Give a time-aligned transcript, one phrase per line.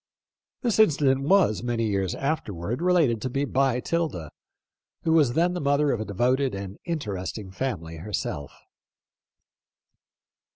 [0.63, 4.31] This incident was, many years afterward, related to me by 'Tilda,
[5.03, 8.51] who was then the mother of a devoted and interesting family herself.